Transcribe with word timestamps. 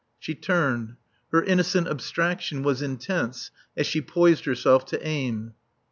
She 0.17 0.33
turned. 0.33 0.95
Her 1.31 1.43
innocent 1.43 1.87
abstraction 1.87 2.63
was 2.63 2.81
intense 2.81 3.51
as 3.77 3.85
she 3.85 4.01
poised 4.01 4.45
herself 4.45 4.83
to 4.87 5.07
aim. 5.07 5.53